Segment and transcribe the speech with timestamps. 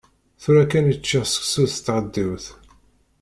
[0.41, 2.45] Tura kan i ččiɣ seksu s tɣeddiwt.